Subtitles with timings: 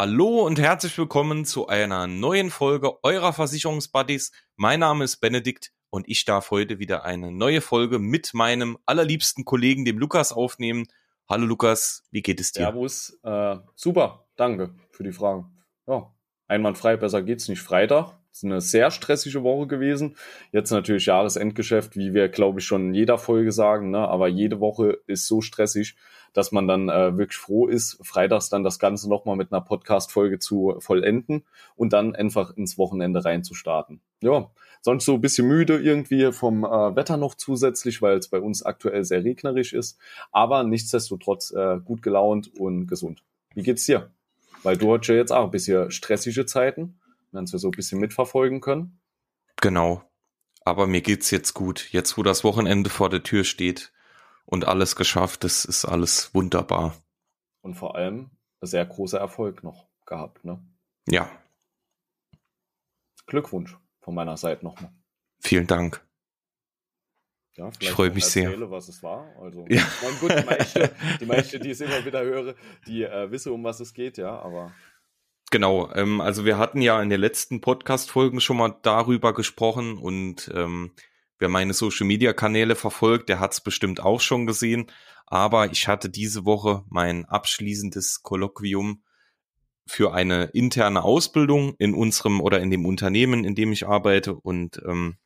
[0.00, 4.30] Hallo und herzlich willkommen zu einer neuen Folge eurer Versicherungsbuddies.
[4.54, 9.44] Mein Name ist Benedikt und ich darf heute wieder eine neue Folge mit meinem allerliebsten
[9.44, 10.86] Kollegen, dem Lukas, aufnehmen.
[11.28, 12.66] Hallo Lukas, wie geht es dir?
[12.66, 15.50] Servus, äh, super, danke für die Fragen.
[15.88, 16.14] Ja,
[16.46, 17.60] einwandfrei, besser geht's nicht.
[17.60, 20.14] Freitag, ist eine sehr stressige Woche gewesen.
[20.52, 23.90] Jetzt natürlich Jahresendgeschäft, wie wir, glaube ich, schon in jeder Folge sagen.
[23.90, 23.98] Ne?
[23.98, 25.96] Aber jede Woche ist so stressig,
[26.38, 30.38] dass man dann äh, wirklich froh ist, freitags dann das Ganze nochmal mit einer Podcast-Folge
[30.38, 34.00] zu vollenden und dann einfach ins Wochenende reinzustarten.
[34.20, 34.48] Ja,
[34.80, 38.62] sonst so ein bisschen müde irgendwie vom äh, Wetter noch zusätzlich, weil es bei uns
[38.62, 39.98] aktuell sehr regnerisch ist.
[40.30, 43.24] Aber nichtsdestotrotz äh, gut gelaunt und gesund.
[43.54, 44.12] Wie geht's dir?
[44.62, 47.00] Weil du hast ja jetzt auch ein bisschen stressige Zeiten
[47.32, 48.98] wenn wir so ein bisschen mitverfolgen können.
[49.60, 50.02] Genau.
[50.64, 51.88] Aber mir geht's jetzt gut.
[51.90, 53.92] Jetzt, wo das Wochenende vor der Tür steht
[54.48, 56.96] und alles geschafft ist, ist alles wunderbar.
[57.60, 58.30] Und vor allem
[58.62, 60.58] sehr großer Erfolg noch gehabt, ne?
[61.06, 61.30] Ja.
[63.26, 64.90] Glückwunsch von meiner Seite nochmal.
[65.40, 66.02] Vielen Dank.
[67.56, 68.70] Ja, ich freue mich erzähle, sehr.
[68.70, 69.26] was es war.
[69.38, 69.84] Also, ja.
[70.20, 70.88] gut, die meisten,
[71.20, 72.54] die, meiste, die ich immer wieder höre,
[72.86, 74.72] die äh, wissen, um was es geht, ja, aber
[75.50, 80.50] Genau, ähm, also wir hatten ja in den letzten Podcast-Folgen schon mal darüber gesprochen und
[80.54, 80.92] ähm,
[81.38, 84.90] wer meine Social-Media-Kanäle verfolgt, der hat es bestimmt auch schon gesehen.
[85.26, 89.02] Aber ich hatte diese Woche mein abschließendes Kolloquium
[89.86, 94.34] für eine interne Ausbildung in unserem oder in dem Unternehmen, in dem ich arbeite.
[94.34, 95.16] Und ähm,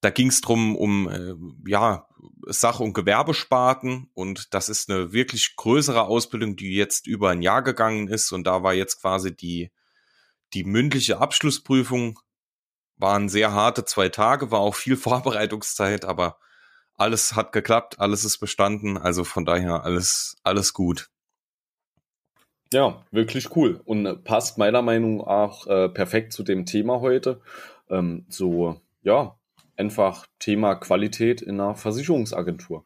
[0.00, 1.34] da ging es drum um äh,
[1.70, 2.08] ja
[2.46, 4.10] Sach- und Gewerbesparten.
[4.14, 8.32] Und das ist eine wirklich größere Ausbildung, die jetzt über ein Jahr gegangen ist.
[8.32, 9.70] Und da war jetzt quasi die
[10.54, 12.18] die mündliche Abschlussprüfung
[12.96, 16.38] waren sehr harte zwei Tage, war auch viel Vorbereitungszeit, aber
[16.94, 21.08] alles hat geklappt, alles ist bestanden, also von daher alles alles gut.
[22.72, 27.40] Ja, wirklich cool und passt meiner Meinung nach auch äh, perfekt zu dem Thema heute.
[27.90, 29.36] Ähm, so ja,
[29.76, 32.84] einfach Thema Qualität in einer Versicherungsagentur.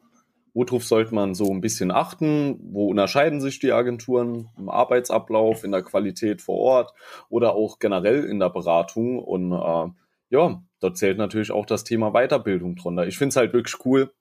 [0.56, 2.58] Worauf sollte man so ein bisschen achten?
[2.72, 6.94] Wo unterscheiden sich die Agenturen im Arbeitsablauf, in der Qualität vor Ort
[7.28, 9.18] oder auch generell in der Beratung?
[9.18, 9.90] Und äh,
[10.30, 13.06] ja, dort zählt natürlich auch das Thema Weiterbildung drunter.
[13.06, 14.14] Ich finde es halt wirklich cool,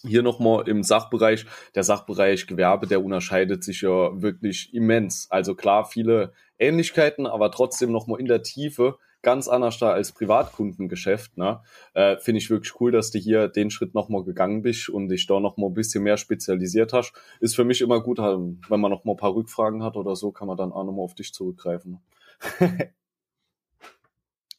[0.00, 5.26] hier nochmal im Sachbereich, der Sachbereich Gewerbe, der unterscheidet sich ja wirklich immens.
[5.30, 11.36] Also klar, viele Ähnlichkeiten, aber trotzdem nochmal in der Tiefe ganz anders da als Privatkundengeschäft.
[11.36, 11.60] Ne?
[11.94, 15.26] Äh, Finde ich wirklich cool, dass du hier den Schritt nochmal gegangen bist und dich
[15.26, 17.12] da nochmal ein bisschen mehr spezialisiert hast.
[17.40, 20.46] Ist für mich immer gut, wenn man nochmal ein paar Rückfragen hat oder so, kann
[20.46, 21.98] man dann auch nochmal auf dich zurückgreifen.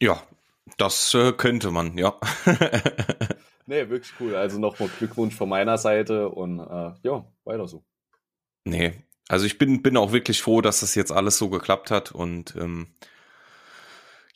[0.01, 0.21] ja,
[0.77, 2.15] das äh, könnte man, ja.
[3.65, 4.35] nee, wirklich cool.
[4.35, 7.83] Also nochmal Glückwunsch von meiner Seite und äh, ja, weiter so.
[8.65, 8.93] Nee,
[9.27, 12.55] also ich bin, bin auch wirklich froh, dass das jetzt alles so geklappt hat und
[12.55, 12.87] ähm,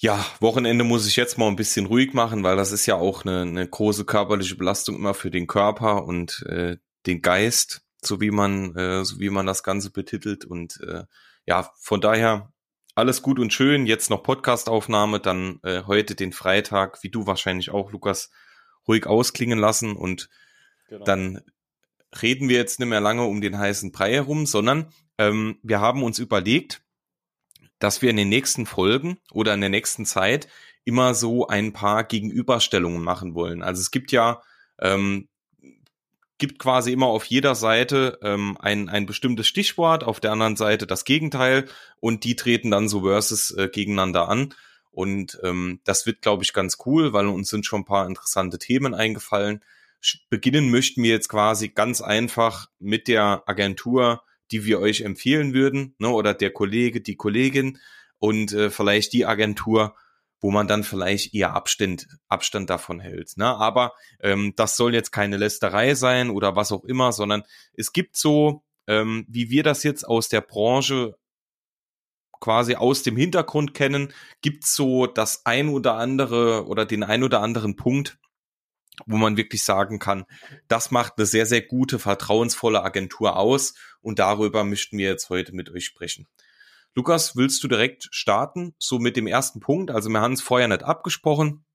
[0.01, 3.25] ja, Wochenende muss ich jetzt mal ein bisschen ruhig machen, weil das ist ja auch
[3.25, 8.31] eine, eine große körperliche Belastung immer für den Körper und äh, den Geist, so wie
[8.31, 10.45] man, äh, so wie man das Ganze betitelt.
[10.45, 11.03] Und äh,
[11.45, 12.53] ja, von daher
[12.95, 13.85] alles gut und schön.
[13.85, 18.29] Jetzt noch Podcastaufnahme, dann äh, heute den Freitag, wie du wahrscheinlich auch, Lukas,
[18.87, 20.29] ruhig ausklingen lassen und
[20.87, 21.03] genau.
[21.03, 21.41] dann
[22.21, 26.03] reden wir jetzt nicht mehr lange um den heißen Brei herum, sondern ähm, wir haben
[26.03, 26.81] uns überlegt,
[27.79, 30.47] dass wir in den nächsten Folgen oder in der nächsten Zeit
[30.85, 33.63] immer so ein paar Gegenüberstellungen machen wollen.
[33.63, 34.41] Also es gibt ja
[34.79, 35.27] ähm,
[36.39, 40.87] gibt quasi immer auf jeder Seite ähm, ein, ein bestimmtes Stichwort, auf der anderen Seite
[40.87, 41.67] das Gegenteil
[41.99, 44.55] und die treten dann so versus äh, gegeneinander an.
[44.91, 48.57] Und ähm, das wird, glaube ich, ganz cool, weil uns sind schon ein paar interessante
[48.57, 49.61] Themen eingefallen.
[50.29, 55.95] Beginnen möchten wir jetzt quasi ganz einfach mit der Agentur die wir euch empfehlen würden,
[55.99, 57.79] ne, oder der Kollege, die Kollegin
[58.17, 59.95] und äh, vielleicht die Agentur,
[60.41, 63.35] wo man dann vielleicht eher Abstand, Abstand davon hält.
[63.37, 63.45] Ne?
[63.45, 67.43] Aber ähm, das soll jetzt keine Lästerei sein oder was auch immer, sondern
[67.73, 71.17] es gibt so, ähm, wie wir das jetzt aus der Branche
[72.39, 77.41] quasi aus dem Hintergrund kennen, gibt so das ein oder andere oder den ein oder
[77.41, 78.17] anderen Punkt,
[79.05, 80.25] wo man wirklich sagen kann,
[80.67, 85.53] das macht eine sehr, sehr gute, vertrauensvolle Agentur aus und darüber möchten wir jetzt heute
[85.53, 86.27] mit euch sprechen.
[86.95, 89.91] Lukas, willst du direkt starten, so mit dem ersten Punkt?
[89.91, 91.65] Also wir haben es vorher nicht abgesprochen.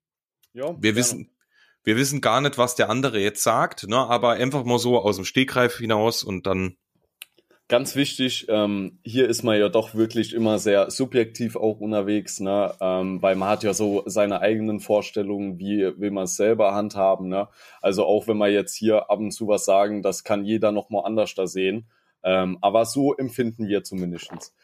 [0.53, 0.97] Ja, wir gerne.
[0.97, 1.37] wissen,
[1.85, 3.97] wir wissen gar nicht, was der andere jetzt sagt, ne?
[3.97, 6.77] aber einfach mal so aus dem Stegreif hinaus und dann
[7.69, 12.75] Ganz wichtig, ähm, hier ist man ja doch wirklich immer sehr subjektiv auch unterwegs, ne?
[12.79, 17.29] ähm, weil man hat ja so seine eigenen Vorstellungen, wie will man es selber handhaben.
[17.29, 17.49] Ne?
[17.81, 21.05] Also auch wenn wir jetzt hier ab und zu was sagen, das kann jeder nochmal
[21.07, 21.89] anders da sehen.
[22.23, 24.55] Ähm, aber so empfinden wir zumindestens.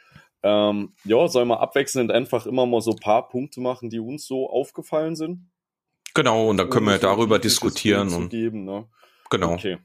[0.43, 4.27] Ähm, ja, sollen wir abwechselnd einfach immer mal so ein paar Punkte machen, die uns
[4.27, 5.51] so aufgefallen sind?
[6.13, 8.13] Genau, und dann können wir darüber diskutieren.
[8.13, 8.89] Und, geben, ne?
[9.31, 9.55] Genau.
[9.55, 9.79] Okay.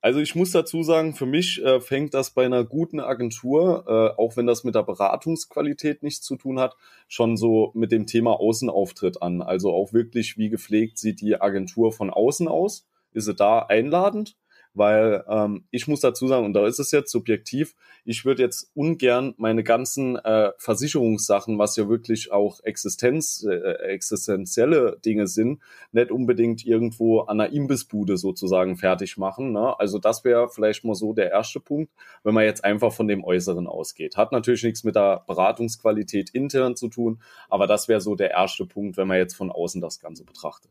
[0.00, 4.20] Also ich muss dazu sagen, für mich äh, fängt das bei einer guten Agentur, äh,
[4.20, 6.76] auch wenn das mit der Beratungsqualität nichts zu tun hat,
[7.08, 9.42] schon so mit dem Thema Außenauftritt an.
[9.42, 12.86] Also auch wirklich, wie gepflegt sieht die Agentur von außen aus?
[13.12, 14.36] Ist sie da einladend?
[14.74, 17.74] Weil ähm, ich muss dazu sagen, und da ist es jetzt subjektiv,
[18.04, 24.98] ich würde jetzt ungern meine ganzen äh, Versicherungssachen, was ja wirklich auch Existenz, äh, existenzielle
[25.04, 25.60] Dinge sind,
[25.92, 29.52] nicht unbedingt irgendwo an einer Imbissbude sozusagen fertig machen.
[29.52, 29.78] Ne?
[29.78, 31.92] Also das wäre vielleicht mal so der erste Punkt,
[32.22, 34.16] wenn man jetzt einfach von dem Äußeren ausgeht.
[34.16, 38.66] Hat natürlich nichts mit der Beratungsqualität intern zu tun, aber das wäre so der erste
[38.66, 40.70] Punkt, wenn man jetzt von außen das Ganze betrachtet.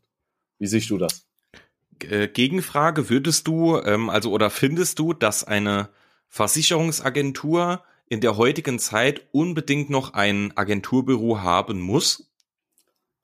[0.60, 1.27] Wie siehst du das?
[2.04, 5.90] Äh, Gegenfrage, würdest du, ähm, also oder findest du, dass eine
[6.30, 12.32] Versicherungsagentur in der heutigen Zeit unbedingt noch ein Agenturbüro haben muss?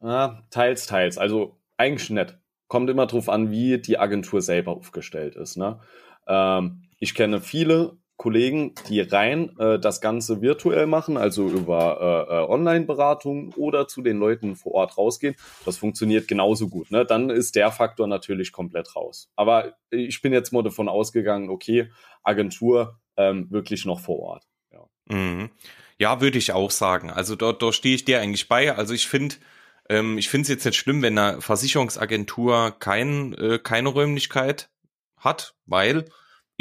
[0.01, 1.17] Ah, teils, teils.
[1.17, 2.37] Also eigentlich nicht.
[2.67, 5.57] Kommt immer drauf an, wie die Agentur selber aufgestellt ist.
[5.57, 5.79] Ne?
[6.27, 12.35] Ähm, ich kenne viele Kollegen, die rein äh, das Ganze virtuell machen, also über äh,
[12.35, 15.35] äh, Online-Beratung oder zu den Leuten vor Ort rausgehen.
[15.65, 16.91] Das funktioniert genauso gut.
[16.91, 17.05] Ne?
[17.05, 19.29] Dann ist der Faktor natürlich komplett raus.
[19.35, 21.91] Aber ich bin jetzt mal davon ausgegangen, okay,
[22.23, 24.43] Agentur ähm, wirklich noch vor Ort.
[24.71, 25.49] Ja, mhm.
[25.97, 27.09] ja würde ich auch sagen.
[27.09, 28.75] Also dort, dort stehe ich dir eigentlich bei.
[28.75, 29.35] Also ich finde,
[29.89, 34.69] ähm, ich finde es jetzt nicht schlimm, wenn eine Versicherungsagentur kein, äh, keine Räumlichkeit
[35.17, 36.05] hat, weil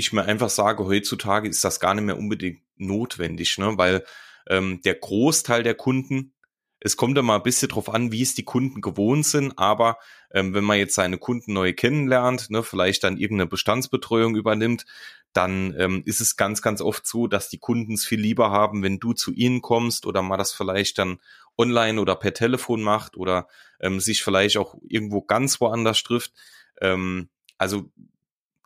[0.02, 3.78] ich mir einfach sage, heutzutage ist das gar nicht mehr unbedingt notwendig, ne?
[3.78, 4.04] weil
[4.48, 6.34] ähm, der Großteil der Kunden,
[6.80, 9.98] es kommt immer ein bisschen drauf an, wie es die Kunden gewohnt sind, aber
[10.32, 14.84] ähm, wenn man jetzt seine Kunden neu kennenlernt, ne, vielleicht dann irgendeine Bestandsbetreuung übernimmt,
[15.32, 18.82] dann ähm, ist es ganz, ganz oft so, dass die Kunden es viel lieber haben,
[18.82, 21.20] wenn du zu ihnen kommst oder mal das vielleicht dann
[21.56, 23.46] online oder per Telefon macht oder
[23.80, 26.32] ähm, sich vielleicht auch irgendwo ganz woanders trifft.
[26.80, 27.28] Ähm,
[27.58, 27.90] also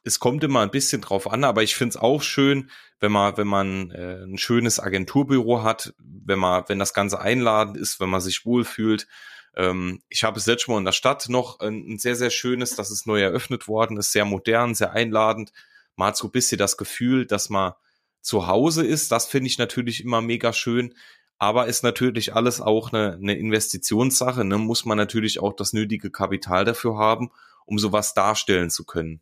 [0.07, 2.71] es kommt immer ein bisschen drauf an, aber ich finde es auch schön,
[3.01, 7.77] wenn man, wenn man äh, ein schönes Agenturbüro hat, wenn man, wenn das Ganze einladend
[7.77, 9.09] ist, wenn man sich wohlfühlt.
[9.57, 12.77] Ähm, ich habe es schon mal in der Stadt noch ein, ein, sehr, sehr schönes,
[12.77, 15.51] das ist neu eröffnet worden, ist sehr modern, sehr einladend.
[15.97, 17.73] Man hat so ein bisschen das Gefühl, dass man
[18.21, 19.11] zu Hause ist.
[19.11, 20.95] Das finde ich natürlich immer mega schön.
[21.39, 24.45] Aber ist natürlich alles auch eine, eine Investitionssache.
[24.45, 24.57] Ne?
[24.57, 27.33] Muss man natürlich auch das nötige Kapital dafür haben,
[27.67, 29.21] um sowas darstellen zu können.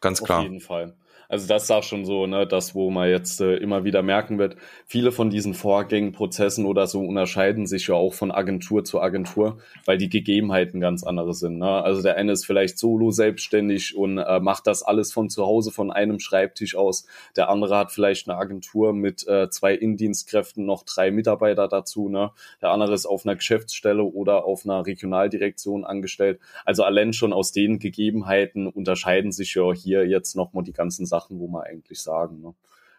[0.00, 0.38] Ganz klar.
[0.38, 0.96] Auf jeden Fall.
[1.28, 4.38] Also das ist auch schon so, ne, das, wo man jetzt äh, immer wieder merken
[4.38, 4.56] wird,
[4.86, 9.58] viele von diesen Vorgängen, Prozessen oder so unterscheiden sich ja auch von Agentur zu Agentur,
[9.84, 11.58] weil die Gegebenheiten ganz andere sind.
[11.58, 11.68] Ne?
[11.82, 15.70] Also der eine ist vielleicht solo selbstständig und äh, macht das alles von zu Hause
[15.70, 17.06] von einem Schreibtisch aus.
[17.36, 22.08] Der andere hat vielleicht eine Agentur mit äh, zwei Indienstkräften, noch drei Mitarbeiter dazu.
[22.08, 22.30] Ne?
[22.60, 26.40] Der andere ist auf einer Geschäftsstelle oder auf einer Regionaldirektion angestellt.
[26.64, 31.13] Also allein schon aus den Gegebenheiten unterscheiden sich ja hier jetzt nochmal die ganzen Sachen,
[31.38, 32.40] wo man eigentlich sagen.
[32.40, 32.54] Ne?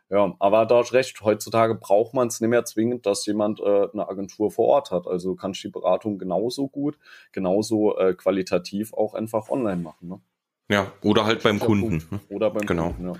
[0.10, 3.88] Ja, aber da hast recht, heutzutage braucht man es nicht mehr zwingend, dass jemand äh,
[3.92, 5.08] eine Agentur vor Ort hat.
[5.08, 6.98] Also kannst du die Beratung genauso gut,
[7.32, 10.10] genauso äh, qualitativ auch einfach online machen.
[10.10, 10.22] Ne?
[10.70, 12.00] Ja, oder halt beim Kunden.
[12.00, 12.12] Punkt.
[12.12, 12.20] Ne?
[12.30, 12.92] Oder beim genau.
[12.92, 13.14] Kunden, ja.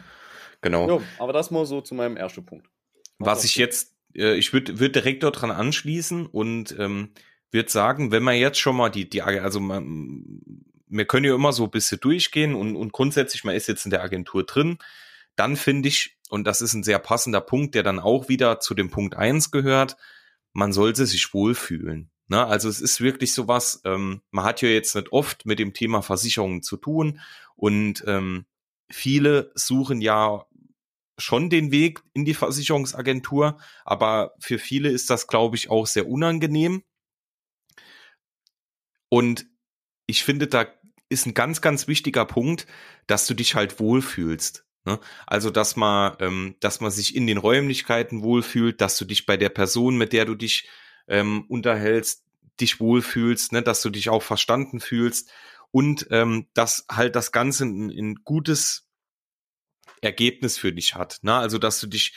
[0.62, 0.88] Genau.
[0.88, 2.68] Ja, aber das mal so zu meinem ersten Punkt.
[3.20, 7.10] Was, Was ich jetzt, äh, ich würde würd direkt dort dran anschließen und ähm,
[7.52, 10.40] würde sagen, wenn man jetzt schon mal die, die also man,
[10.88, 13.92] wir können ja immer so ein bisschen durchgehen und, und grundsätzlich, man ist jetzt in
[13.92, 14.78] der Agentur drin,
[15.36, 18.74] dann finde ich, und das ist ein sehr passender Punkt, der dann auch wieder zu
[18.74, 19.98] dem Punkt eins gehört,
[20.54, 22.10] man sollte sich wohlfühlen.
[22.28, 22.46] Ne?
[22.46, 26.02] Also es ist wirklich sowas, ähm, man hat ja jetzt nicht oft mit dem Thema
[26.02, 27.20] Versicherungen zu tun
[27.56, 28.46] und ähm,
[28.90, 30.46] viele suchen ja
[31.18, 36.08] schon den Weg in die Versicherungsagentur, aber für viele ist das, glaube ich, auch sehr
[36.08, 36.84] unangenehm.
[39.10, 39.48] Und
[40.08, 40.68] ich finde, da
[41.10, 42.68] ist ein ganz, ganz wichtiger Punkt,
[43.08, 44.66] dass du dich halt wohlfühlst.
[44.86, 45.00] Ne?
[45.26, 49.38] Also, dass man, ähm, dass man sich in den Räumlichkeiten wohlfühlt, dass du dich bei
[49.38, 50.70] der Person, mit der du dich
[51.08, 52.24] ähm, unterhältst,
[52.60, 53.62] dich wohlfühlst, ne?
[53.62, 55.32] dass du dich auch verstanden fühlst
[55.72, 58.88] und ähm, dass halt das Ganze ein, ein gutes
[60.02, 61.20] Ergebnis für dich hat.
[61.24, 61.34] Ne?
[61.34, 62.14] Also, dass du dich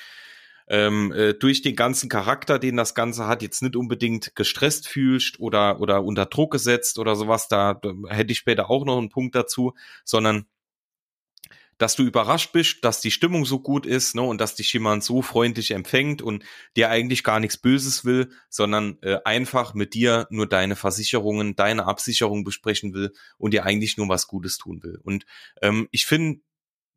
[0.68, 5.40] ähm, äh, durch den ganzen Charakter, den das Ganze hat, jetzt nicht unbedingt gestresst fühlst
[5.40, 9.08] oder, oder unter Druck gesetzt oder sowas, da, da hätte ich später auch noch einen
[9.08, 10.46] Punkt dazu, sondern
[11.78, 15.04] dass du überrascht bist, dass die Stimmung so gut ist, ne, und dass dich jemand
[15.04, 16.44] so freundlich empfängt und
[16.76, 21.86] der eigentlich gar nichts Böses will, sondern äh, einfach mit dir nur deine Versicherungen, deine
[21.86, 24.98] Absicherung besprechen will und dir eigentlich nur was Gutes tun will.
[25.02, 25.24] Und
[25.62, 26.40] ähm, ich finde,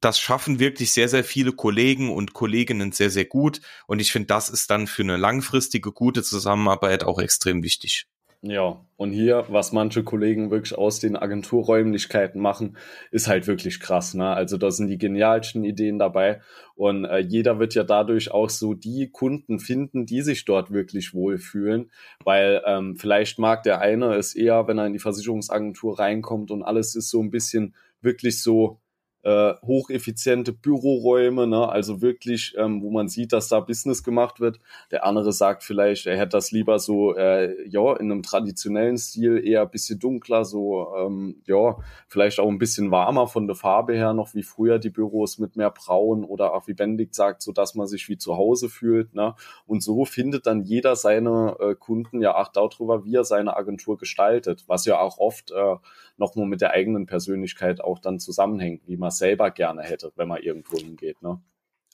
[0.01, 3.62] das schaffen wirklich sehr, sehr viele Kollegen und Kolleginnen sehr, sehr gut.
[3.88, 8.08] Und ich finde, das ist dann für eine langfristige, gute Zusammenarbeit auch extrem wichtig.
[8.43, 12.75] Ja, und hier, was manche Kollegen wirklich aus den Agenturräumlichkeiten machen,
[13.12, 14.15] ist halt wirklich krass.
[14.15, 14.27] Ne?
[14.27, 16.41] Also da sind die genialsten Ideen dabei
[16.74, 21.13] und äh, jeder wird ja dadurch auch so die Kunden finden, die sich dort wirklich
[21.13, 21.91] wohlfühlen,
[22.24, 26.63] weil ähm, vielleicht mag der eine es eher, wenn er in die Versicherungsagentur reinkommt und
[26.63, 28.81] alles ist so ein bisschen wirklich so
[29.24, 31.70] äh, hocheffiziente Büroräume, ne?
[31.70, 34.60] also wirklich, ähm, wo man sieht, dass da Business gemacht wird.
[34.90, 39.46] Der andere sagt vielleicht, er hätte das lieber so, äh, ja, in einem traditionellen Stil,
[39.46, 44.13] eher bisschen dunkler, so, ähm, ja, vielleicht auch ein bisschen warmer von der Farbe her,
[44.13, 47.75] noch wie früher die Büros mit mehr Braun oder auch wie Benedikt sagt, so dass
[47.75, 49.13] man sich wie zu Hause fühlt.
[49.13, 49.36] Ne?
[49.68, 53.98] Und so findet dann jeder seine äh, Kunden ja auch darüber, wie er seine Agentur
[53.98, 55.75] gestaltet, was ja auch oft äh,
[56.22, 60.42] nochmal mit der eigenen Persönlichkeit auch dann zusammenhängt, wie man selber gerne hätte, wenn man
[60.42, 61.22] irgendwo hingeht.
[61.22, 61.42] Ne?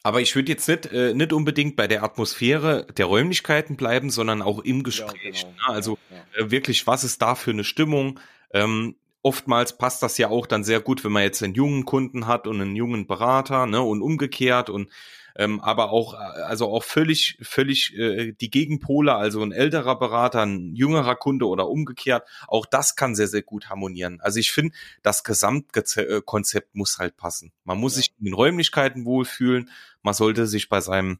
[0.03, 4.41] Aber ich würde jetzt nicht, äh, nicht unbedingt bei der Atmosphäre der Räumlichkeiten bleiben, sondern
[4.41, 5.41] auch im Gespräch.
[5.41, 5.67] Ja, genau.
[5.69, 5.75] ne?
[5.75, 6.45] Also ja, ja.
[6.45, 8.19] Äh, wirklich, was ist da für eine Stimmung?
[8.53, 12.27] Ähm, oftmals passt das ja auch dann sehr gut, wenn man jetzt einen jungen Kunden
[12.27, 14.89] hat und einen jungen Berater, ne, und umgekehrt und
[15.37, 20.41] ähm, aber auch, äh, also auch völlig, völlig äh, die Gegenpole, also ein älterer Berater,
[20.41, 24.19] ein jüngerer Kunde oder umgekehrt, auch das kann sehr, sehr gut harmonieren.
[24.19, 27.53] Also ich finde, das Gesamtkonzept muss halt passen.
[27.63, 27.97] Man muss ja.
[27.97, 29.69] sich in den Räumlichkeiten wohlfühlen,
[30.01, 31.19] man sollte sich bei seinem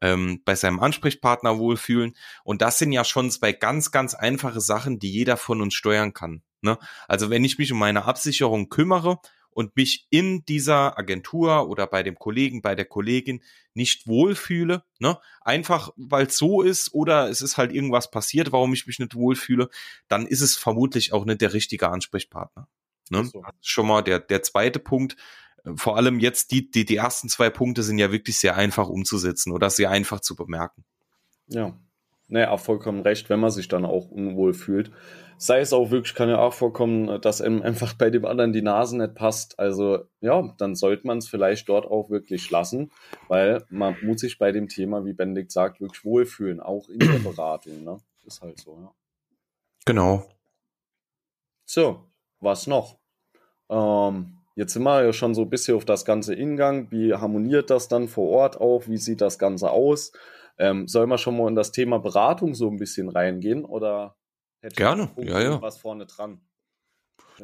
[0.00, 2.14] ähm, bei seinem Ansprechpartner wohlfühlen.
[2.44, 6.14] Und das sind ja schon zwei ganz, ganz einfache Sachen, die jeder von uns steuern
[6.14, 6.42] kann.
[6.60, 6.78] Ne?
[7.08, 9.18] Also wenn ich mich um meine Absicherung kümmere
[9.50, 13.42] und mich in dieser Agentur oder bei dem Kollegen, bei der Kollegin
[13.74, 15.18] nicht wohlfühle, ne?
[15.40, 19.14] einfach weil es so ist oder es ist halt irgendwas passiert, warum ich mich nicht
[19.14, 19.68] wohlfühle,
[20.08, 22.68] dann ist es vermutlich auch nicht der richtige Ansprechpartner.
[23.10, 23.24] Ne?
[23.24, 23.42] So.
[23.42, 25.16] Das ist schon mal der, der zweite Punkt.
[25.74, 29.52] Vor allem jetzt die, die, die ersten zwei Punkte sind ja wirklich sehr einfach umzusetzen
[29.52, 30.84] oder sehr einfach zu bemerken.
[31.48, 31.74] Ja,
[32.28, 34.90] naja, auch vollkommen recht, wenn man sich dann auch unwohl fühlt.
[35.38, 38.62] Sei es auch wirklich, kann ja auch vorkommen, dass einem einfach bei dem anderen die
[38.62, 39.58] Nase nicht passt.
[39.58, 42.90] Also ja, dann sollte man es vielleicht dort auch wirklich lassen,
[43.28, 47.18] weil man muss sich bei dem Thema, wie Benedikt sagt, wirklich wohlfühlen, auch in der
[47.24, 47.84] Beratung.
[47.84, 47.98] Ne?
[48.26, 48.92] Ist halt so, ja.
[49.86, 50.26] Genau.
[51.64, 52.04] So,
[52.40, 52.98] was noch?
[53.70, 56.90] Ähm, jetzt sind wir ja schon so ein bisschen auf das ganze Ingang.
[56.90, 58.86] Wie harmoniert das dann vor Ort auch?
[58.86, 60.12] Wie sieht das Ganze aus?
[60.58, 64.16] Ähm, soll man schon mal in das Thema Beratung so ein bisschen reingehen oder
[64.60, 65.62] Gerne, ja, ja.
[65.62, 66.40] Was vorne dran?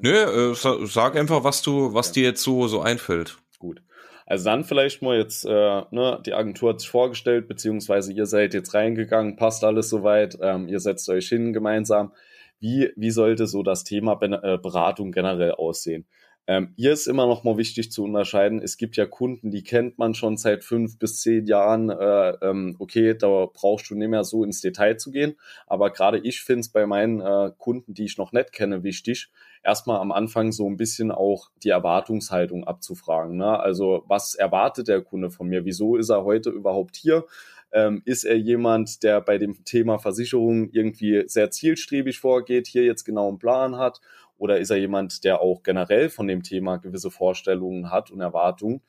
[0.00, 0.54] Nö, äh,
[0.87, 2.12] sag einfach, was du, was ja.
[2.14, 3.38] dir jetzt so, so einfällt.
[3.59, 3.83] Gut.
[4.26, 8.54] Also dann vielleicht mal jetzt, äh, ne, die Agentur hat sich vorgestellt, beziehungsweise ihr seid
[8.54, 12.12] jetzt reingegangen, passt alles soweit, ähm, ihr setzt euch hin gemeinsam.
[12.59, 16.06] Wie, wie sollte so das Thema äh, Beratung generell aussehen?
[16.46, 18.60] Ähm, hier ist immer noch mal wichtig zu unterscheiden.
[18.60, 21.88] Es gibt ja Kunden, die kennt man schon seit fünf bis zehn Jahren.
[21.88, 25.36] Äh, ähm, okay, da brauchst du nicht mehr so ins Detail zu gehen.
[25.66, 29.30] Aber gerade ich finde es bei meinen äh, Kunden, die ich noch nicht kenne, wichtig,
[29.62, 33.38] erstmal am Anfang so ein bisschen auch die Erwartungshaltung abzufragen.
[33.38, 33.58] Ne?
[33.58, 35.64] Also was erwartet der Kunde von mir?
[35.64, 37.24] Wieso ist er heute überhaupt hier?
[37.72, 43.04] Ähm, ist er jemand, der bei dem Thema Versicherung irgendwie sehr zielstrebig vorgeht, hier jetzt
[43.04, 44.00] genau einen Plan hat?
[44.37, 48.83] Oder ist er jemand, der auch generell von dem Thema gewisse Vorstellungen hat und Erwartungen?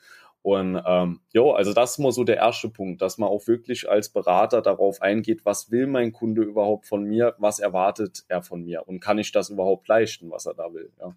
[0.45, 3.89] Und ähm, ja, also das ist mal so der erste Punkt, dass man auch wirklich
[3.89, 8.63] als Berater darauf eingeht, was will mein Kunde überhaupt von mir, was erwartet er von
[8.63, 10.91] mir und kann ich das überhaupt leisten, was er da will.
[10.99, 11.15] Ja.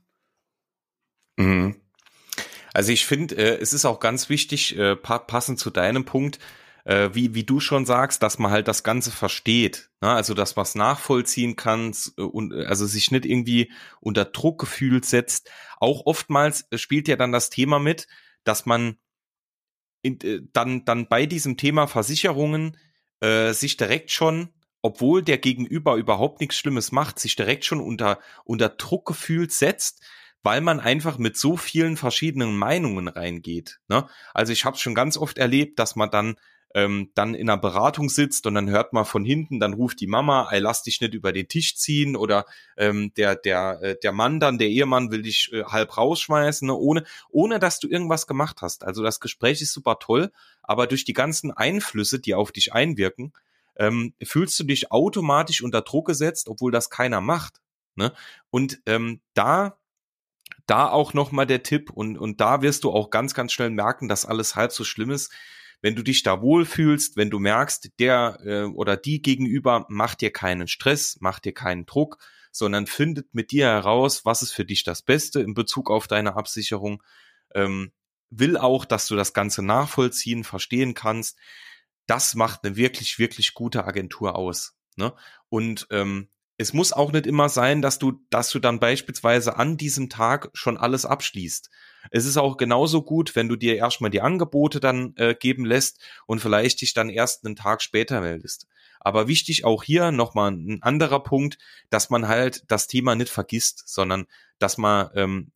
[1.36, 1.76] Mhm.
[2.72, 6.38] Also ich finde, äh, es ist auch ganz wichtig, äh, pa passend zu deinem Punkt,
[6.88, 9.90] äh, wie, wie du schon sagst, dass man halt das Ganze versteht.
[10.00, 10.08] Ne?
[10.08, 14.58] Also, dass man es nachvollziehen kann äh, und äh, also sich nicht irgendwie unter Druck
[14.58, 15.50] gefühlt setzt.
[15.76, 18.08] Auch oftmals äh, spielt ja dann das Thema mit,
[18.42, 18.96] dass man
[20.00, 22.78] in, äh, dann, dann bei diesem Thema Versicherungen
[23.20, 28.20] äh, sich direkt schon obwohl der Gegenüber überhaupt nichts Schlimmes macht, sich direkt schon unter,
[28.44, 30.06] unter Druck gefühlt setzt,
[30.44, 33.80] weil man einfach mit so vielen verschiedenen Meinungen reingeht.
[33.88, 34.08] Ne?
[34.32, 36.36] Also ich habe schon ganz oft erlebt, dass man dann
[36.74, 40.06] ähm, dann in einer Beratung sitzt und dann hört man von hinten, dann ruft die
[40.06, 42.44] Mama, ey, lass dich nicht über den Tisch ziehen oder
[42.76, 46.74] ähm, der, der, äh, der Mann dann, der Ehemann will dich äh, halb rausschmeißen, ne,
[46.74, 48.84] ohne, ohne dass du irgendwas gemacht hast.
[48.84, 50.30] Also das Gespräch ist super toll,
[50.62, 53.32] aber durch die ganzen Einflüsse, die auf dich einwirken,
[53.76, 57.60] ähm, fühlst du dich automatisch unter Druck gesetzt, obwohl das keiner macht.
[57.94, 58.12] Ne?
[58.50, 59.78] Und ähm, da
[60.66, 63.70] da auch noch mal der Tipp und und da wirst du auch ganz ganz schnell
[63.70, 65.32] merken, dass alles halb so schlimm ist
[65.80, 70.32] wenn du dich da wohlfühlst, wenn du merkst, der äh, oder die gegenüber macht dir
[70.32, 72.18] keinen Stress, macht dir keinen Druck,
[72.50, 76.36] sondern findet mit dir heraus, was ist für dich das Beste in Bezug auf deine
[76.36, 77.02] Absicherung,
[77.54, 77.92] ähm,
[78.30, 81.38] will auch, dass du das Ganze nachvollziehen, verstehen kannst.
[82.06, 84.76] Das macht eine wirklich, wirklich gute Agentur aus.
[84.96, 85.14] Ne?
[85.48, 89.76] Und ähm, es muss auch nicht immer sein, dass du, dass du dann beispielsweise an
[89.76, 91.70] diesem Tag schon alles abschließt.
[92.10, 96.00] Es ist auch genauso gut, wenn du dir erstmal die Angebote dann äh, geben lässt
[96.26, 98.66] und vielleicht dich dann erst einen Tag später meldest.
[99.00, 101.58] Aber wichtig auch hier nochmal ein anderer Punkt,
[101.90, 104.26] dass man halt das Thema nicht vergisst, sondern
[104.58, 105.52] dass man ähm,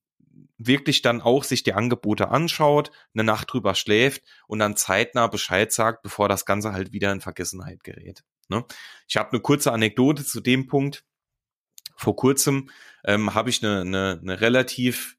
[0.59, 5.73] wirklich dann auch sich die Angebote anschaut, eine Nacht drüber schläft und dann zeitnah Bescheid
[5.73, 8.23] sagt, bevor das Ganze halt wieder in Vergessenheit gerät.
[8.49, 8.65] Ne?
[9.09, 11.05] Ich habe eine kurze Anekdote zu dem Punkt.
[11.97, 12.71] Vor kurzem
[13.05, 15.17] ähm, habe ich eine, eine, eine relativ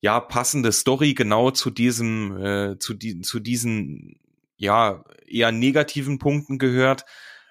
[0.00, 4.20] ja passende Story genau zu diesem äh, zu, die, zu diesen
[4.56, 7.04] ja eher negativen Punkten gehört.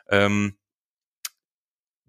[0.09, 0.57] Ähm,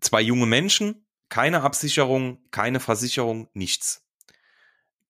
[0.00, 4.06] zwei junge Menschen, keine Absicherung, keine Versicherung, nichts.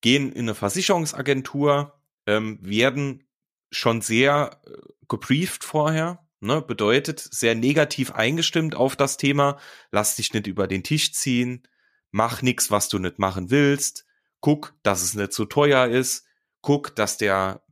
[0.01, 3.23] Gehen in eine Versicherungsagentur, ähm, werden
[3.71, 4.71] schon sehr äh,
[5.07, 9.57] gebrieft vorher, Ne, bedeutet, sehr negativ eingestimmt auf das Thema.
[9.91, 11.67] Lass dich nicht über den Tisch ziehen.
[12.11, 14.05] Mach nichts, was du nicht machen willst.
[14.47, 16.25] Guck, dass es nicht zu teuer ist.
[16.61, 17.65] Guck, dass der,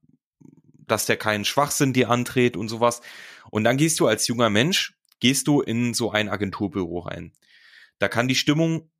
[0.75, 2.99] dass der keinen Schwachsinn dir anträgt und sowas.
[3.49, 7.31] Und dann gehst du als junger Mensch, gehst du in so ein Agenturbüro rein.
[7.97, 8.91] Da kann die Stimmung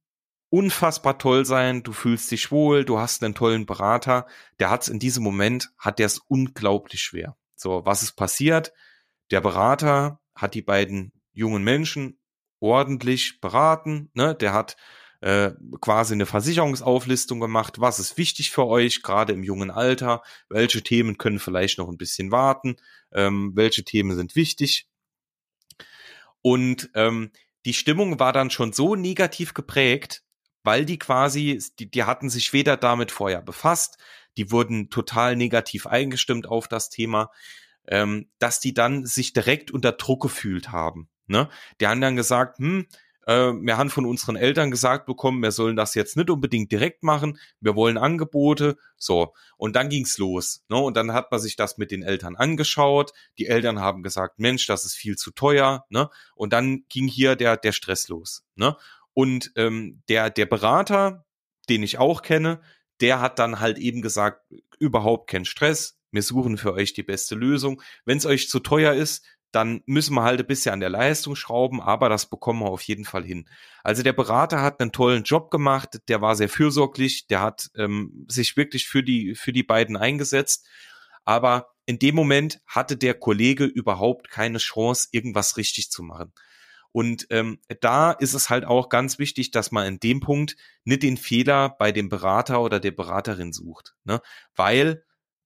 [0.48, 1.84] unfassbar toll sein.
[1.84, 2.86] Du fühlst dich wohl.
[2.86, 4.26] Du hast einen tollen Berater.
[4.60, 7.36] Der hat es in diesem Moment, hat der es unglaublich schwer.
[7.58, 8.72] So, was ist passiert?
[9.32, 12.22] Der Berater hat die beiden jungen Menschen
[12.62, 14.12] ordentlich beraten.
[14.14, 14.34] Ne?
[14.34, 14.78] Der hat
[15.22, 17.80] äh, quasi eine Versicherungsauflistung gemacht.
[17.80, 20.22] Was ist wichtig für euch, gerade im jungen Alter?
[20.50, 22.78] Welche Themen können vielleicht noch ein bisschen warten?
[23.12, 24.88] Ähm, welche Themen sind wichtig?
[26.42, 27.32] Und ähm,
[27.66, 30.24] die Stimmung war dann schon so negativ geprägt,
[30.64, 33.98] weil die quasi, die, die hatten sich weder damit vorher befasst,
[34.38, 37.32] die wurden total negativ eingestimmt auf das Thema
[37.88, 41.10] ähm, dass die dann sich direkt unter Druck gefühlt haben.
[41.28, 41.50] Ne?
[41.80, 42.88] Die haben dann gesagt, hm,
[43.26, 47.04] äh, wir haben von unseren Eltern gesagt bekommen, wir sollen das jetzt nicht unbedingt direkt
[47.04, 49.34] machen, wir wollen Angebote, so.
[49.58, 50.64] Und dann ging's los.
[50.70, 50.78] Ne?
[50.78, 53.12] Und dann hat man sich das mit den Eltern angeschaut.
[53.38, 55.86] Die Eltern haben gesagt, Mensch, das ist viel zu teuer.
[55.90, 56.10] Ne?
[56.36, 58.44] Und dann ging hier der, der Stress los.
[58.56, 58.76] Ne?
[59.14, 61.26] Und ähm, der, der Berater,
[61.70, 62.62] den ich auch kenne,
[63.02, 64.46] der hat dann halt eben gesagt,
[64.80, 67.82] überhaupt kein Stress, wir suchen für euch die beste Lösung.
[68.06, 71.38] Wenn es euch zu teuer ist, dann müssen wir halt ein bisschen an der Leistung
[71.38, 73.48] schrauben, aber das bekommen wir auf jeden Fall hin.
[73.84, 78.26] Also der Berater hat einen tollen Job gemacht, der war sehr fürsorglich, der hat ähm,
[78.28, 80.68] sich wirklich für die, für die beiden eingesetzt,
[81.24, 86.34] aber in dem Moment hatte der Kollege überhaupt keine Chance, irgendwas richtig zu machen.
[86.92, 91.04] Und ähm, da ist es halt auch ganz wichtig, dass man in dem Punkt nicht
[91.04, 94.22] den Fehler bei dem Berater oder der Beraterin sucht, ne?
[94.56, 95.05] weil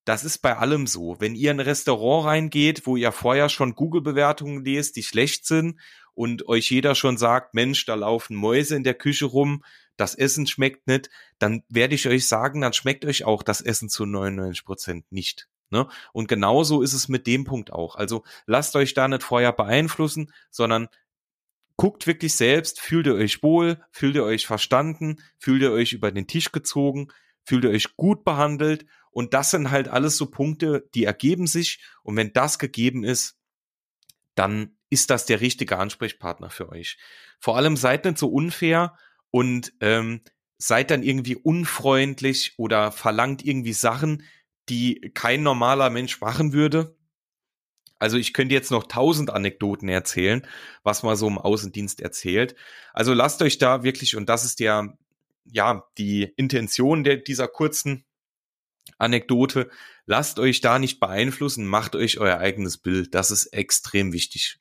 [0.10, 1.17] das ist bei allem so.
[1.19, 5.80] Wenn ihr in ein Restaurant reingeht, wo ihr vorher schon Google-Bewertungen lest, die schlecht sind
[6.15, 9.63] und euch jeder schon sagt, Mensch, da laufen Mäuse in der Küche rum,
[9.98, 13.88] das Essen schmeckt nicht, dann werde ich euch sagen, dann schmeckt euch auch das Essen
[13.88, 15.48] zu 99 Prozent nicht.
[15.69, 15.88] Ne?
[16.12, 17.95] Und genauso ist es mit dem Punkt auch.
[17.95, 20.88] Also lasst euch da nicht vorher beeinflussen, sondern
[21.78, 26.12] guckt wirklich selbst, fühlt ihr euch wohl, fühlt ihr euch verstanden, fühlt ihr euch über
[26.12, 27.10] den Tisch gezogen,
[27.49, 31.79] fühlt ihr euch gut behandelt und das sind halt alles so Punkte, die ergeben sich.
[32.03, 33.39] Und wenn das gegeben ist,
[34.35, 36.99] dann ist das der richtige Ansprechpartner für euch.
[37.39, 38.95] Vor allem seid nicht so unfair
[39.31, 40.21] und ähm,
[40.59, 44.23] seid dann irgendwie unfreundlich oder verlangt irgendwie Sachen,
[44.69, 46.95] die kein normaler Mensch machen würde.
[47.97, 50.45] Also ich könnte jetzt noch tausend Anekdoten erzählen,
[50.83, 52.55] was man so im Außendienst erzählt.
[52.93, 54.95] Also lasst euch da wirklich, und das ist ja,
[55.51, 58.05] ja, die Intention der, dieser kurzen
[58.97, 59.69] Anekdote.
[60.05, 63.13] Lasst euch da nicht beeinflussen, macht euch euer eigenes Bild.
[63.13, 64.59] Das ist extrem wichtig.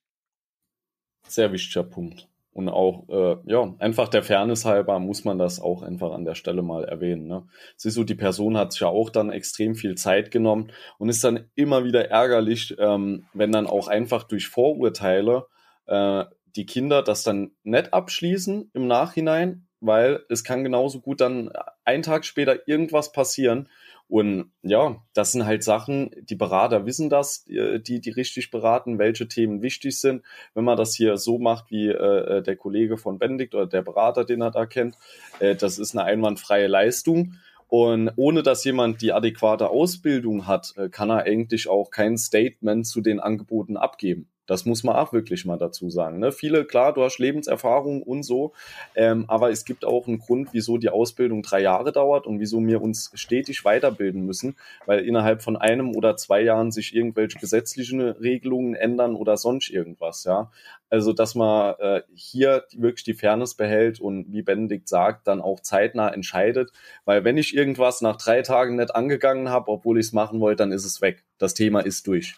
[1.26, 2.28] Sehr wichtiger Punkt.
[2.52, 6.34] Und auch, äh, ja, einfach der Fairness halber muss man das auch einfach an der
[6.34, 7.28] Stelle mal erwähnen.
[7.28, 7.46] Ne?
[7.76, 11.22] Ist so, die Person hat sich ja auch dann extrem viel Zeit genommen und ist
[11.22, 15.46] dann immer wieder ärgerlich, ähm, wenn dann auch einfach durch Vorurteile
[15.86, 16.24] äh,
[16.56, 21.50] die Kinder das dann nicht abschließen im Nachhinein, weil es kann genauso gut dann
[21.84, 23.68] einen Tag später irgendwas passieren
[24.08, 29.28] und ja, das sind halt Sachen, die Berater wissen das, die, die richtig beraten, welche
[29.28, 30.22] Themen wichtig sind.
[30.54, 34.24] Wenn man das hier so macht, wie äh, der Kollege von Benedikt oder der Berater,
[34.24, 34.96] den er da kennt,
[35.40, 37.34] äh, das ist eine einwandfreie Leistung.
[37.66, 42.86] Und ohne dass jemand die adäquate Ausbildung hat, äh, kann er eigentlich auch kein Statement
[42.86, 44.30] zu den Angeboten abgeben.
[44.48, 46.18] Das muss man auch wirklich mal dazu sagen.
[46.18, 46.32] Ne?
[46.32, 48.52] Viele, klar, du hast Lebenserfahrung und so,
[48.96, 52.58] ähm, aber es gibt auch einen Grund, wieso die Ausbildung drei Jahre dauert und wieso
[52.66, 54.56] wir uns stetig weiterbilden müssen,
[54.86, 60.24] weil innerhalb von einem oder zwei Jahren sich irgendwelche gesetzlichen Regelungen ändern oder sonst irgendwas.
[60.24, 60.50] Ja,
[60.90, 65.60] also dass man äh, hier wirklich die Fairness behält und wie Benedikt sagt, dann auch
[65.60, 66.72] zeitnah entscheidet,
[67.04, 70.62] weil wenn ich irgendwas nach drei Tagen nicht angegangen habe, obwohl ich es machen wollte,
[70.62, 71.24] dann ist es weg.
[71.36, 72.34] Das Thema ist durch.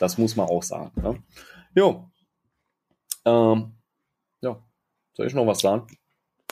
[0.00, 0.90] Das muss man auch sagen.
[1.00, 1.22] Ne?
[1.74, 2.10] Jo.
[3.26, 3.74] Ähm,
[4.40, 4.56] ja.
[5.12, 5.86] Soll ich noch was sagen?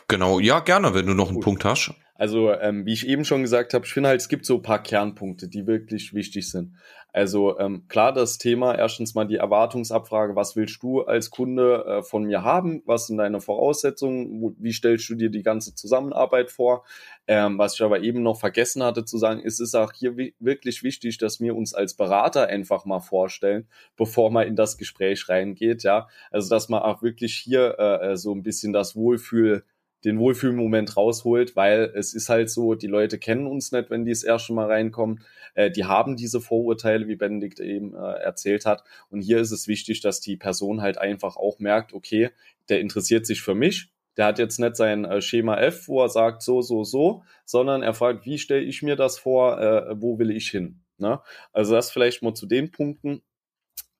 [0.06, 1.44] Genau, ja, gerne, wenn du noch einen Gut.
[1.44, 1.94] Punkt hast.
[2.18, 4.62] Also, ähm, wie ich eben schon gesagt habe, ich finde halt, es gibt so ein
[4.62, 6.74] paar Kernpunkte, die wirklich wichtig sind.
[7.12, 12.02] Also ähm, klar, das Thema, erstens mal die Erwartungsabfrage, was willst du als Kunde äh,
[12.02, 12.82] von mir haben?
[12.86, 14.54] Was sind deine Voraussetzungen?
[14.58, 16.84] Wie stellst du dir die ganze Zusammenarbeit vor?
[17.26, 20.82] Ähm, was ich aber eben noch vergessen hatte zu sagen, ist es auch hier wirklich
[20.82, 25.84] wichtig, dass wir uns als Berater einfach mal vorstellen, bevor man in das Gespräch reingeht.
[25.84, 29.64] Ja, also dass man auch wirklich hier äh, äh so ein bisschen das Wohlfühl
[30.04, 34.12] den Wohlfühlmoment rausholt, weil es ist halt so, die Leute kennen uns nicht, wenn die
[34.12, 35.24] das erste Mal reinkommen.
[35.54, 38.84] Äh, die haben diese Vorurteile, wie Benedikt eben äh, erzählt hat.
[39.10, 42.30] Und hier ist es wichtig, dass die Person halt einfach auch merkt, okay,
[42.68, 43.90] der interessiert sich für mich.
[44.16, 47.82] Der hat jetzt nicht sein äh, Schema F, wo er sagt so, so, so, sondern
[47.82, 50.80] er fragt, wie stelle ich mir das vor, äh, wo will ich hin?
[50.98, 51.20] Ne?
[51.52, 53.22] Also das vielleicht mal zu den Punkten.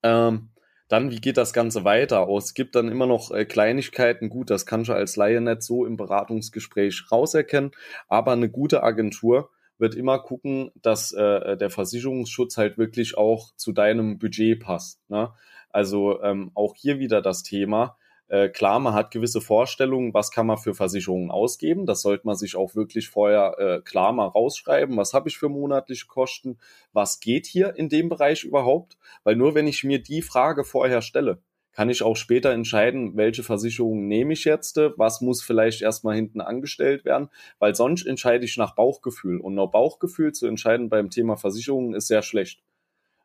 [0.03, 0.51] Ähm,
[0.89, 2.47] dann, wie geht das Ganze weiter aus?
[2.47, 4.31] Es gibt dann immer noch äh, Kleinigkeiten.
[4.31, 7.73] Gut, das kann schon als Laie nicht so im Beratungsgespräch rauserkennen.
[8.09, 13.73] Aber eine gute Agentur wird immer gucken, dass äh, der Versicherungsschutz halt wirklich auch zu
[13.73, 15.01] deinem Budget passt.
[15.09, 15.33] Ne?
[15.71, 17.97] Also ähm, auch hier wieder das Thema.
[18.29, 21.87] Äh, klar, man hat gewisse Vorstellungen, was kann man für Versicherungen ausgeben.
[21.87, 24.97] Das sollte man sich auch wirklich vorher äh, klar mal rausschreiben.
[24.99, 26.59] Was habe ich für monatliche Kosten?
[26.93, 28.99] Was geht hier in dem Bereich überhaupt?
[29.25, 31.39] Weil nur wenn ich mir die Frage vorher stelle,
[31.73, 36.41] kann ich auch später entscheiden, welche Versicherungen nehme ich jetzt, was muss vielleicht erstmal hinten
[36.41, 37.29] angestellt werden,
[37.61, 39.41] weil sonst entscheide ich nach Bauchgefühl.
[39.41, 42.61] Und nach Bauchgefühl zu entscheiden beim Thema Versicherungen ist sehr schlecht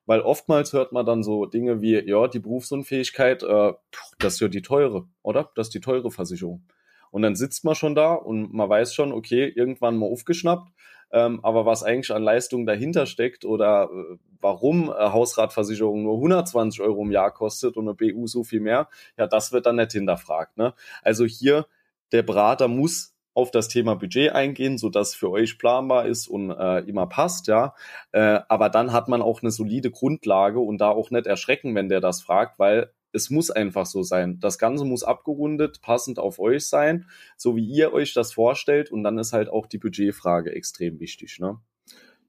[0.06, 3.74] weil oftmals hört man dann so Dinge wie, ja, die Berufsunfähigkeit, äh,
[4.20, 5.52] das ist ja die teure, oder?
[5.56, 6.66] Das ist die teure Versicherung.
[7.12, 10.72] Und dann sitzt man schon da und man weiß schon, okay, irgendwann mal aufgeschnappt,
[11.12, 16.82] ähm, aber was eigentlich an Leistung dahinter steckt oder äh, warum äh, Hausratversicherung nur 120
[16.82, 19.92] Euro im Jahr kostet und eine BU so viel mehr, ja, das wird dann nicht
[19.92, 20.58] hinterfragt.
[20.58, 20.74] Ne?
[21.04, 21.68] Also hier,
[22.12, 26.52] der Berater muss auf das Thema Budget eingehen, so dass für euch planbar ist und
[26.52, 27.74] äh, immer passt, ja.
[28.12, 31.90] Äh, aber dann hat man auch eine solide Grundlage und da auch nicht erschrecken, wenn
[31.90, 34.40] der das fragt, weil es muss einfach so sein.
[34.40, 37.06] Das Ganze muss abgerundet, passend auf euch sein,
[37.38, 38.92] so wie ihr euch das vorstellt.
[38.92, 41.40] Und dann ist halt auch die Budgetfrage extrem wichtig.
[41.40, 41.60] Ne?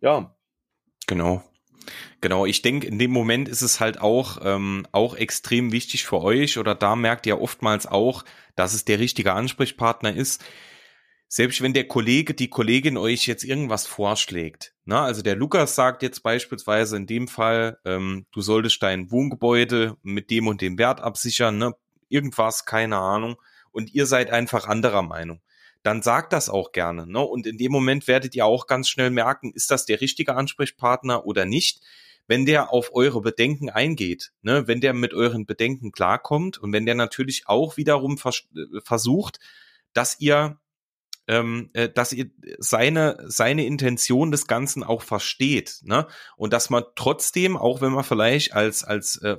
[0.01, 0.37] Ja.
[1.07, 1.43] Genau.
[2.21, 6.23] Genau, ich denke, in dem Moment ist es halt auch, ähm, auch extrem wichtig für
[6.23, 8.25] euch oder da merkt ihr oftmals auch,
[8.57, 10.43] dass es der richtige Ansprechpartner ist
[11.29, 16.03] selbst wenn der Kollege, die Kollegin euch jetzt irgendwas vorschlägt, ne, also der Lukas sagt
[16.03, 21.01] jetzt beispielsweise in dem Fall, ähm, du solltest dein Wohngebäude mit dem und dem Wert
[21.01, 21.73] absichern, ne,
[22.09, 23.37] irgendwas, keine Ahnung,
[23.73, 25.41] und ihr seid einfach anderer Meinung
[25.85, 27.07] dann sagt das auch gerne.
[27.07, 27.21] Ne?
[27.21, 31.27] Und in dem Moment werdet ihr auch ganz schnell merken, ist das der richtige Ansprechpartner
[31.27, 31.83] oder nicht.
[32.27, 34.67] Wenn der auf eure Bedenken eingeht, ne?
[34.67, 39.41] wenn der mit euren Bedenken klarkommt und wenn der natürlich auch wiederum vers äh, versucht,
[39.93, 40.59] dass ihr
[41.27, 46.07] ähm, äh, dass ihr seine seine Intention des Ganzen auch versteht, ne?
[46.37, 49.39] Und dass man trotzdem, auch wenn man vielleicht als als äh,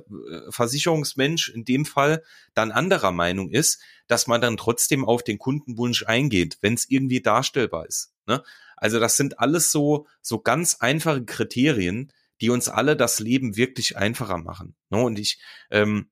[0.50, 2.22] Versicherungsmensch in dem Fall
[2.54, 7.22] dann anderer Meinung ist, dass man dann trotzdem auf den Kundenwunsch eingeht, wenn es irgendwie
[7.22, 8.12] darstellbar ist.
[8.26, 8.42] Ne?
[8.76, 13.96] Also das sind alles so so ganz einfache Kriterien, die uns alle das Leben wirklich
[13.96, 14.74] einfacher machen.
[14.90, 15.00] Ne?
[15.00, 16.10] Und ich ähm,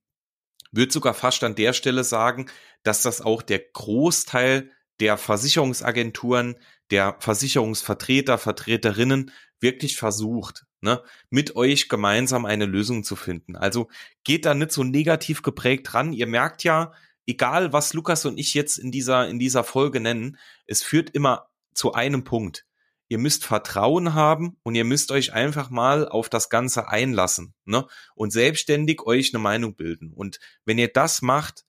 [0.70, 2.46] würde sogar fast an der Stelle sagen,
[2.82, 6.56] dass das auch der Großteil der Versicherungsagenturen,
[6.90, 13.56] der Versicherungsvertreter, Vertreterinnen wirklich versucht, ne, mit euch gemeinsam eine Lösung zu finden.
[13.56, 13.88] Also
[14.22, 16.12] geht da nicht so negativ geprägt ran.
[16.12, 16.92] Ihr merkt ja,
[17.26, 21.48] egal was Lukas und ich jetzt in dieser, in dieser Folge nennen, es führt immer
[21.72, 22.66] zu einem Punkt.
[23.08, 27.86] Ihr müsst Vertrauen haben und ihr müsst euch einfach mal auf das Ganze einlassen, ne?
[28.14, 30.12] Und selbstständig euch eine Meinung bilden.
[30.12, 31.64] Und wenn ihr das macht,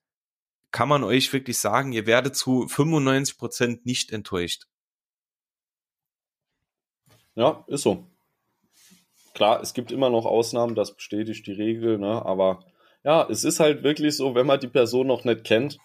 [0.76, 4.66] kann man euch wirklich sagen, ihr werdet zu 95 Prozent nicht enttäuscht.
[7.34, 8.10] Ja, ist so.
[9.32, 12.22] Klar, es gibt immer noch Ausnahmen, das bestätigt die Regel, ne?
[12.26, 12.62] aber
[13.04, 15.78] ja, es ist halt wirklich so, wenn man die Person noch nicht kennt,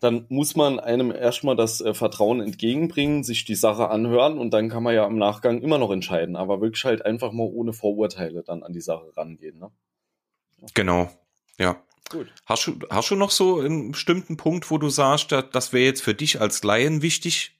[0.00, 4.68] dann muss man einem erstmal das äh, Vertrauen entgegenbringen, sich die Sache anhören und dann
[4.68, 8.42] kann man ja im Nachgang immer noch entscheiden, aber wirklich halt einfach mal ohne Vorurteile
[8.42, 9.58] dann an die Sache rangehen.
[9.58, 9.70] Ne?
[10.74, 11.08] Genau,
[11.58, 11.82] Ja.
[12.10, 12.32] Gut.
[12.44, 16.02] Hast du, hast du noch so einen bestimmten Punkt, wo du sagst, das wäre jetzt
[16.02, 17.58] für dich als Laien wichtig?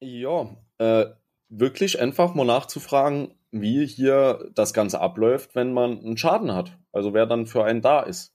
[0.00, 1.06] Ja, äh,
[1.48, 6.76] wirklich einfach mal nachzufragen, wie hier das Ganze abläuft, wenn man einen Schaden hat.
[6.92, 8.34] Also wer dann für einen da ist.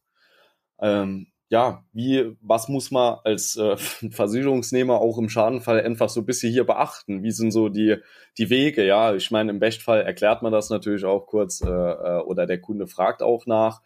[0.82, 3.76] Ähm, ja, wie, was muss man als äh,
[4.12, 7.24] Versicherungsnehmer auch im Schadenfall einfach so ein bisschen hier beachten?
[7.24, 7.98] Wie sind so die,
[8.38, 8.86] die Wege?
[8.86, 12.62] Ja, ich meine, im Bestfall erklärt man das natürlich auch kurz äh, äh oder der
[12.62, 13.82] Kunde fragt auch nach.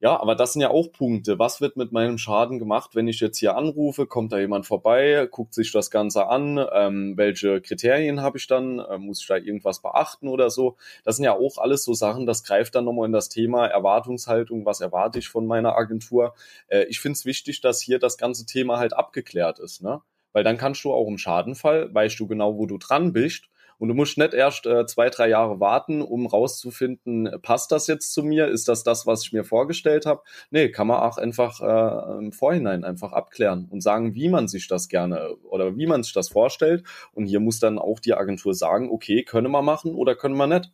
[0.00, 1.38] Ja, aber das sind ja auch Punkte.
[1.38, 4.06] Was wird mit meinem Schaden gemacht, wenn ich jetzt hier anrufe?
[4.06, 5.26] Kommt da jemand vorbei?
[5.30, 6.62] Guckt sich das Ganze an?
[6.72, 8.78] Ähm, welche Kriterien habe ich dann?
[8.90, 10.76] Ähm, muss ich da irgendwas beachten oder so?
[11.04, 14.66] Das sind ja auch alles so Sachen, das greift dann nochmal in das Thema Erwartungshaltung.
[14.66, 16.34] Was erwarte ich von meiner Agentur?
[16.68, 20.02] Äh, ich finde es wichtig, dass hier das ganze Thema halt abgeklärt ist, ne?
[20.32, 23.48] Weil dann kannst du auch im Schadenfall, weißt du genau, wo du dran bist
[23.78, 28.12] und du musst nicht erst äh, zwei, drei Jahre warten, um rauszufinden, passt das jetzt
[28.12, 28.48] zu mir?
[28.48, 30.22] Ist das das, was ich mir vorgestellt habe?
[30.50, 34.68] Nee, kann man auch einfach äh, im Vorhinein einfach abklären und sagen, wie man sich
[34.68, 36.84] das gerne oder wie man sich das vorstellt.
[37.12, 40.46] Und hier muss dann auch die Agentur sagen, okay, können wir machen oder können wir
[40.46, 40.70] nicht.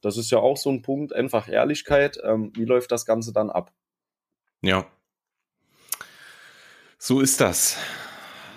[0.00, 2.18] Das ist ja auch so ein Punkt, einfach Ehrlichkeit.
[2.22, 3.72] Ähm, wie läuft das Ganze dann ab?
[4.60, 4.86] Ja.
[6.98, 7.76] So ist das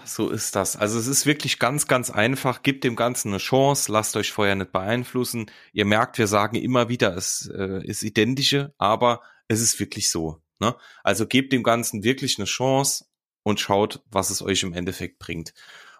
[0.07, 0.75] so ist das.
[0.75, 2.63] Also es ist wirklich ganz, ganz einfach.
[2.63, 5.51] Gebt dem Ganzen eine Chance, lasst euch vorher nicht beeinflussen.
[5.73, 10.41] Ihr merkt, wir sagen immer wieder, es äh, ist identische, aber es ist wirklich so.
[10.59, 10.75] Ne?
[11.03, 13.05] Also gebt dem Ganzen wirklich eine Chance
[13.43, 15.53] und schaut, was es euch im Endeffekt bringt.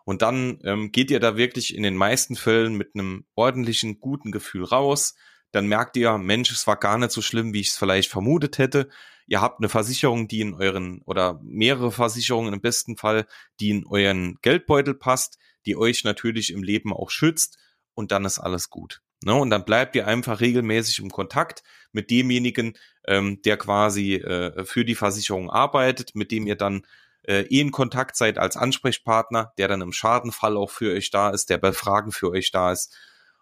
[0.04, 4.32] Und dann ähm, geht ihr da wirklich in den meisten Fällen mit einem ordentlichen, guten
[4.32, 5.16] Gefühl raus.
[5.52, 8.58] Dann merkt ihr, Mensch, es war gar nicht so schlimm, wie ich es vielleicht vermutet
[8.58, 8.90] hätte
[9.28, 13.28] ihr habt eine Versicherung, die in euren oder mehrere Versicherungen im besten Fall,
[13.60, 17.58] die in euren Geldbeutel passt, die euch natürlich im Leben auch schützt
[17.94, 19.02] und dann ist alles gut.
[19.24, 19.36] Ne?
[19.36, 24.86] Und dann bleibt ihr einfach regelmäßig im Kontakt mit demjenigen, ähm, der quasi äh, für
[24.86, 26.86] die Versicherung arbeitet, mit dem ihr dann
[27.24, 31.30] äh, eh in Kontakt seid als Ansprechpartner, der dann im Schadenfall auch für euch da
[31.32, 32.96] ist, der bei Fragen für euch da ist.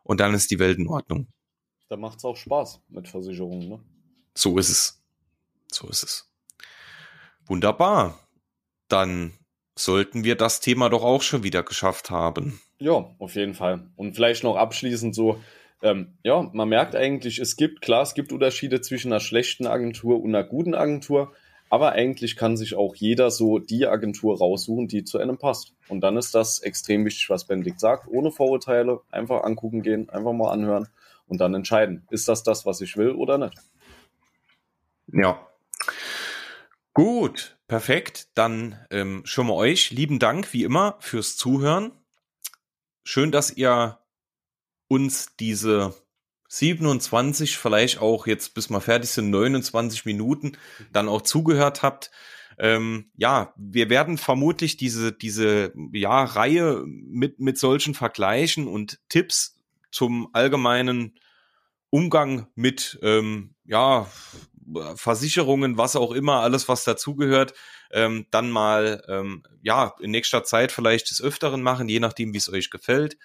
[0.03, 1.27] Und dann ist die Welt in Ordnung.
[1.87, 3.79] Da macht es auch Spaß mit Versicherungen, ne?
[4.33, 5.03] So ist es.
[5.71, 6.31] So ist es.
[7.45, 8.19] Wunderbar.
[8.87, 9.33] Dann
[9.77, 12.59] sollten wir das Thema doch auch schon wieder geschafft haben.
[12.79, 13.87] Ja, auf jeden Fall.
[13.95, 15.39] Und vielleicht noch abschließend so,
[15.81, 20.21] ähm, ja, man merkt eigentlich, es gibt, klar, es gibt Unterschiede zwischen einer schlechten Agentur
[20.21, 21.33] und einer guten Agentur,
[21.69, 25.73] aber eigentlich kann sich auch jeder so die Agentur raussuchen, die zu einem passt.
[25.87, 30.33] Und dann ist das extrem wichtig, was Benedikt sagt, ohne Vorurteile, einfach angucken gehen, einfach
[30.33, 30.87] mal anhören
[31.27, 33.57] und dann entscheiden, ist das das, was ich will oder nicht.
[35.07, 35.47] Ja,
[36.95, 38.29] Gut, perfekt.
[38.35, 41.91] Dann ähm, schon mal euch lieben Dank wie immer fürs Zuhören.
[43.03, 43.99] Schön, dass ihr
[44.87, 45.93] uns diese
[46.47, 50.53] 27, vielleicht auch jetzt bis wir fertig sind, 29 Minuten
[50.93, 52.11] dann auch zugehört habt.
[52.57, 59.54] Ähm, ja, wir werden vermutlich diese, diese ja, Reihe mit, mit solchen Vergleichen und Tipps
[59.95, 61.17] zum allgemeinen
[61.89, 64.07] Umgang mit ähm, ja,
[64.95, 67.53] Versicherungen, was auch immer, alles was dazugehört,
[67.91, 72.37] ähm, dann mal ähm, ja in nächster Zeit vielleicht des Öfteren machen, je nachdem, wie
[72.37, 73.17] es euch gefällt.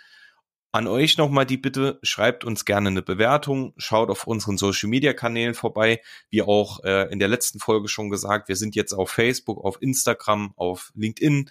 [0.70, 5.12] An euch nochmal die Bitte, schreibt uns gerne eine Bewertung, schaut auf unseren Social Media
[5.12, 9.10] Kanälen vorbei, wie auch äh, in der letzten Folge schon gesagt, wir sind jetzt auf
[9.10, 11.50] Facebook, auf Instagram, auf LinkedIn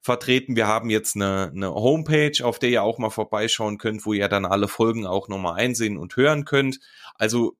[0.00, 0.56] vertreten.
[0.56, 4.28] Wir haben jetzt eine, eine Homepage, auf der ihr auch mal vorbeischauen könnt, wo ihr
[4.28, 6.80] dann alle Folgen auch nochmal einsehen und hören könnt.
[7.14, 7.56] Also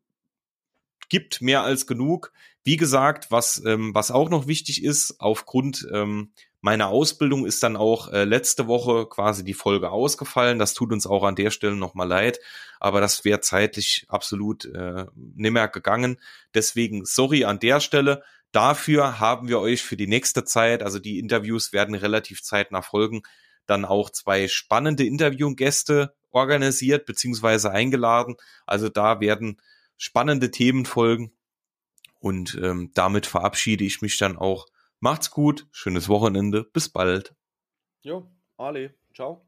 [1.09, 2.33] gibt mehr als genug.
[2.65, 7.77] Wie gesagt, was, ähm, was auch noch wichtig ist, aufgrund ähm, meiner Ausbildung ist dann
[7.77, 10.59] auch äh, letzte Woche quasi die Folge ausgefallen.
[10.59, 12.41] Das tut uns auch an der Stelle nochmal leid,
[12.81, 16.19] aber das wäre zeitlich absolut äh, nimmer gegangen.
[16.55, 18.23] Deswegen sorry an der Stelle.
[18.59, 23.23] Dafür haben wir euch für die nächste Zeit, also die Interviews werden relativ zeitnah folgen,
[23.67, 28.35] dann auch zwei spannende Interviewgäste organisiert beziehungsweise eingeladen.
[28.67, 29.63] Also da werden
[29.97, 31.31] spannende Themen folgen.
[32.19, 34.67] Und ähm, damit verabschiede ich mich dann auch.
[34.99, 37.37] Macht's gut, schönes Wochenende, bis bald.
[38.03, 39.48] Jo, Ali, ciao.